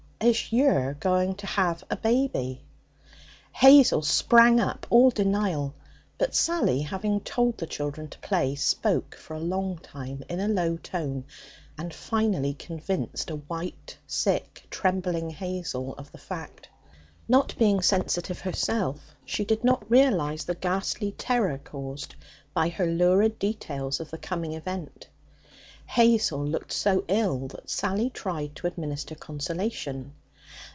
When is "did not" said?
19.43-19.89